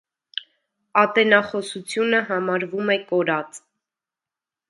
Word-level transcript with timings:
Ատենախոսությունը 1.01 2.23
համարվում 2.31 2.91
է 2.97 2.97
կորած։ 3.13 3.63